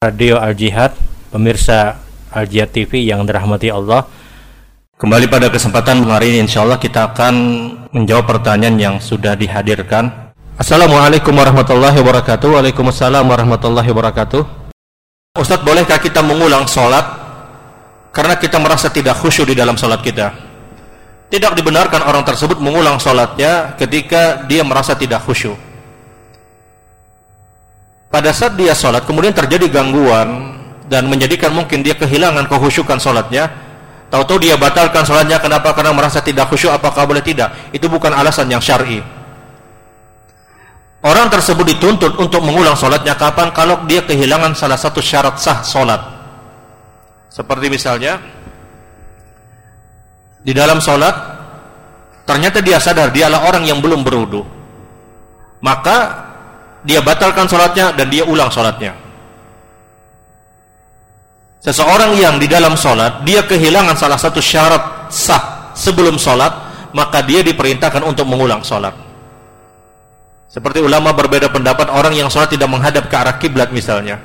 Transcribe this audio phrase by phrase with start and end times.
[0.00, 0.96] Radio Al Jihad,
[1.28, 2.00] pemirsa
[2.32, 4.08] Al Jihad TV yang dirahmati Allah.
[4.96, 7.34] Kembali pada kesempatan hari ini insya Allah kita akan
[7.92, 10.32] menjawab pertanyaan yang sudah dihadirkan.
[10.56, 12.48] Assalamualaikum warahmatullahi wabarakatuh.
[12.48, 14.40] Waalaikumsalam warahmatullahi wabarakatuh.
[15.36, 17.04] Ustadz, bolehkah kita mengulang sholat
[18.08, 20.32] karena kita merasa tidak khusyuk di dalam sholat kita?
[21.28, 25.60] Tidak dibenarkan orang tersebut mengulang sholatnya ketika dia merasa tidak khusyuk
[28.10, 30.58] pada saat dia sholat kemudian terjadi gangguan
[30.90, 33.46] dan menjadikan mungkin dia kehilangan kehusyukan sholatnya
[34.10, 35.70] tahu-tahu dia batalkan sholatnya kenapa?
[35.70, 37.54] karena merasa tidak khusyuk apakah boleh tidak?
[37.70, 38.98] itu bukan alasan yang syar'i
[41.06, 43.54] orang tersebut dituntut untuk mengulang sholatnya kapan?
[43.54, 46.02] kalau dia kehilangan salah satu syarat sah sholat
[47.30, 48.18] seperti misalnya
[50.42, 51.14] di dalam sholat
[52.26, 54.42] ternyata dia sadar dialah orang yang belum berudu
[55.62, 56.29] maka
[56.86, 58.96] dia batalkan sholatnya dan dia ulang sholatnya
[61.60, 66.52] seseorang yang di dalam sholat dia kehilangan salah satu syarat sah sebelum sholat
[66.96, 69.10] maka dia diperintahkan untuk mengulang sholat
[70.50, 74.18] seperti ulama berbeda pendapat orang yang sholat tidak menghadap ke arah kiblat misalnya.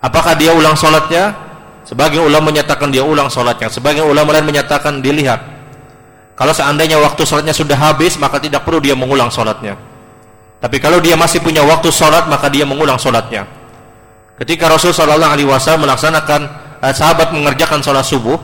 [0.00, 1.36] Apakah dia ulang sholatnya
[1.84, 5.44] sebagian ulama menyatakan dia ulang sholatnya sebagian ulama lain menyatakan dilihat.
[6.32, 9.76] Kalau seandainya waktu sholatnya sudah habis maka tidak perlu dia mengulang sholatnya
[10.58, 13.46] tapi kalau dia masih punya waktu sholat maka dia mengulang sholatnya.
[14.38, 16.40] Ketika Rasul Shallallahu Alaihi Wasallam melaksanakan
[16.82, 18.38] eh, sahabat mengerjakan sholat subuh,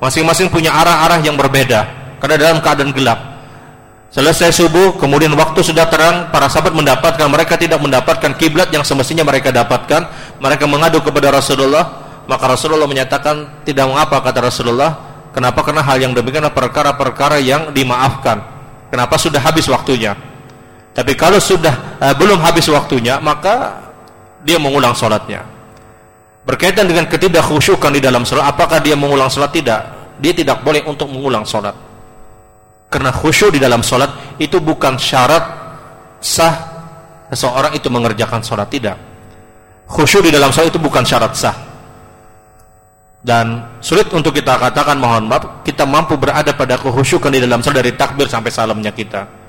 [0.00, 1.84] masing-masing punya arah-arah yang berbeda
[2.20, 3.20] karena dalam keadaan gelap.
[4.10, 9.22] Selesai subuh, kemudian waktu sudah terang, para sahabat mendapatkan mereka tidak mendapatkan kiblat yang semestinya
[9.22, 10.34] mereka dapatkan.
[10.42, 14.90] Mereka mengadu kepada Rasulullah, maka Rasulullah menyatakan tidak mengapa kata Rasulullah.
[15.30, 15.62] Kenapa?
[15.62, 18.42] Karena hal yang demikian perkara-perkara yang dimaafkan.
[18.90, 20.18] Kenapa sudah habis waktunya?
[20.90, 23.78] Tapi kalau sudah uh, belum habis waktunya, maka
[24.42, 25.46] dia mengulang sholatnya.
[26.42, 29.54] Berkaitan dengan ketidakkhusyukan di dalam sholat, apakah dia mengulang sholat?
[29.54, 29.80] Tidak.
[30.18, 31.72] Dia tidak boleh untuk mengulang sholat.
[32.90, 34.10] Karena khusyuk di dalam sholat
[34.42, 35.46] itu bukan syarat
[36.18, 36.54] sah
[37.30, 38.66] seseorang itu mengerjakan sholat.
[38.66, 38.96] Tidak.
[39.86, 41.56] Khusyuk di dalam sholat itu bukan syarat sah.
[43.20, 47.84] Dan sulit untuk kita katakan mohon maaf, kita mampu berada pada kekhusyukan di dalam sholat
[47.84, 49.39] dari takbir sampai salamnya kita.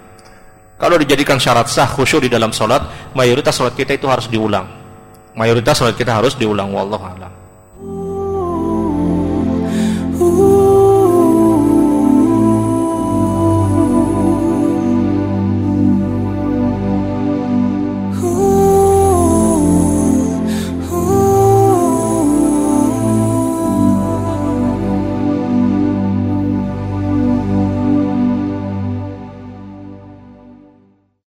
[0.81, 4.66] Kalau dijadikan syarat sah khusyuk di dalam sholat, mayoritas sholat kita itu harus diulang.
[5.38, 6.74] Mayoritas sholat kita harus diulang.
[6.74, 7.41] Wallahu a'lam.